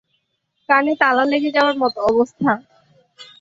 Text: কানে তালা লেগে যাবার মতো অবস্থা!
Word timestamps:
কানে 0.69 0.93
তালা 1.01 1.23
লেগে 1.31 1.49
যাবার 1.55 1.75
মতো 1.83 1.99
অবস্থা! 2.09 2.51